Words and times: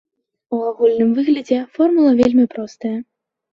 У 0.55 0.61
агульным 0.69 1.11
выглядзе 1.19 1.59
формула 1.77 2.17
вельмі 2.23 2.49
простая. 2.57 2.97